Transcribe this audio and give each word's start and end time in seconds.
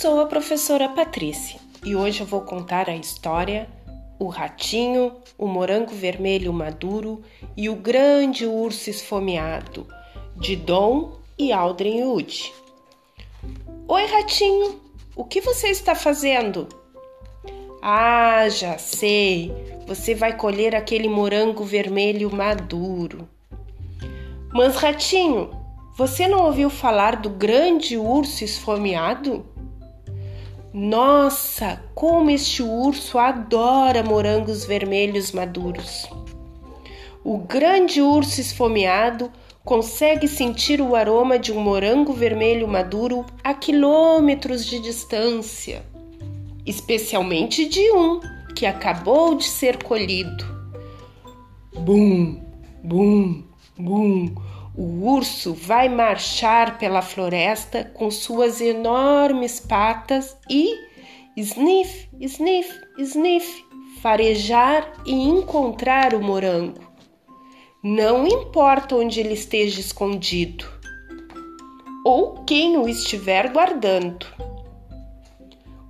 Sou 0.00 0.18
a 0.18 0.24
professora 0.24 0.88
Patrícia 0.88 1.60
e 1.84 1.94
hoje 1.94 2.22
eu 2.22 2.26
vou 2.26 2.40
contar 2.40 2.88
a 2.88 2.96
história 2.96 3.68
O 4.18 4.28
Ratinho, 4.28 5.12
o 5.36 5.46
Morango 5.46 5.92
Vermelho 5.92 6.54
Maduro 6.54 7.20
e 7.54 7.68
o 7.68 7.74
Grande 7.74 8.46
Urso 8.46 8.88
Esfomeado, 8.88 9.86
de 10.34 10.56
Dom 10.56 11.18
e 11.38 11.52
Aldrin 11.52 12.02
Wood. 12.04 12.50
Oi, 13.86 14.06
Ratinho, 14.06 14.80
o 15.14 15.22
que 15.22 15.42
você 15.42 15.68
está 15.68 15.94
fazendo? 15.94 16.66
Ah, 17.82 18.48
já 18.48 18.78
sei, 18.78 19.52
você 19.86 20.14
vai 20.14 20.34
colher 20.34 20.74
aquele 20.74 21.10
morango 21.10 21.62
vermelho 21.62 22.34
maduro. 22.34 23.28
Mas, 24.50 24.76
Ratinho, 24.76 25.50
você 25.94 26.26
não 26.26 26.46
ouviu 26.46 26.70
falar 26.70 27.16
do 27.16 27.28
grande 27.28 27.98
urso 27.98 28.42
esfomeado? 28.42 29.44
Nossa, 30.72 31.82
como 31.96 32.30
este 32.30 32.62
urso 32.62 33.18
adora 33.18 34.04
morangos 34.04 34.64
vermelhos 34.64 35.32
maduros! 35.32 36.08
O 37.24 37.38
grande 37.38 38.00
urso 38.00 38.40
esfomeado 38.40 39.32
consegue 39.64 40.28
sentir 40.28 40.80
o 40.80 40.94
aroma 40.94 41.40
de 41.40 41.50
um 41.50 41.60
morango 41.60 42.12
vermelho 42.12 42.68
maduro 42.68 43.26
a 43.42 43.52
quilômetros 43.52 44.64
de 44.64 44.78
distância, 44.78 45.84
especialmente 46.64 47.68
de 47.68 47.90
um 47.90 48.20
que 48.54 48.64
acabou 48.64 49.34
de 49.34 49.44
ser 49.44 49.82
colhido. 49.82 50.44
Bum, 51.74 52.40
bum, 52.84 53.42
bum! 53.76 54.34
O 54.76 55.10
urso 55.10 55.52
vai 55.52 55.88
marchar 55.88 56.78
pela 56.78 57.02
floresta 57.02 57.84
com 57.94 58.10
suas 58.10 58.60
enormes 58.60 59.60
patas 59.60 60.36
e 60.48 60.74
sniff, 61.36 62.08
sniff, 62.20 62.70
sniff, 62.98 63.64
farejar 64.00 64.92
e 65.04 65.12
encontrar 65.12 66.14
o 66.14 66.22
morango. 66.22 66.90
Não 67.82 68.26
importa 68.26 68.96
onde 68.96 69.20
ele 69.20 69.34
esteja 69.34 69.80
escondido 69.80 70.80
ou 72.04 72.44
quem 72.44 72.78
o 72.78 72.88
estiver 72.88 73.52
guardando, 73.52 74.26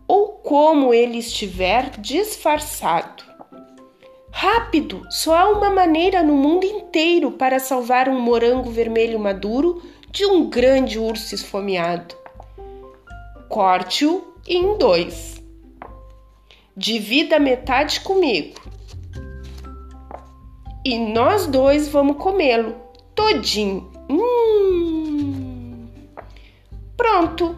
ou 0.08 0.32
como 0.32 0.92
ele 0.92 1.18
estiver 1.18 1.90
disfarçado. 2.00 3.29
Rápido! 4.32 5.02
Só 5.10 5.36
há 5.36 5.48
uma 5.50 5.70
maneira 5.70 6.22
no 6.22 6.34
mundo 6.34 6.64
inteiro 6.64 7.32
para 7.32 7.58
salvar 7.58 8.08
um 8.08 8.20
morango 8.20 8.70
vermelho 8.70 9.18
maduro 9.18 9.82
de 10.10 10.24
um 10.24 10.48
grande 10.48 10.98
urso 10.98 11.34
esfomeado. 11.34 12.14
Corte-o 13.48 14.34
em 14.46 14.78
dois. 14.78 15.42
Divida 16.76 17.38
metade 17.38 18.00
comigo. 18.00 18.60
E 20.84 20.98
nós 20.98 21.46
dois 21.46 21.88
vamos 21.88 22.16
comê-lo 22.16 22.74
todinho. 23.14 23.90
Hum. 24.08 25.88
Pronto! 26.96 27.56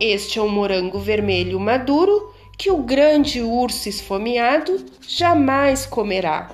Este 0.00 0.40
é 0.40 0.42
um 0.42 0.48
morango 0.48 0.98
vermelho 0.98 1.60
maduro 1.60 2.33
que 2.56 2.70
o 2.70 2.78
grande 2.78 3.42
urso 3.42 3.88
esfomeado 3.88 4.84
jamais 5.06 5.86
comerá. 5.86 6.50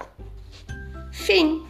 Fim. 1.12 1.69